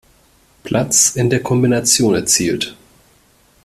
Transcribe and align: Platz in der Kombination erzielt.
Platz 0.63 1.11
in 1.15 1.29
der 1.29 1.43
Kombination 1.43 2.15
erzielt. 2.15 2.75